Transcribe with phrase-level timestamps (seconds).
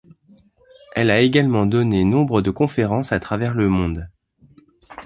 [0.95, 4.09] Elle a également donné nombre de conférences à travers le monde.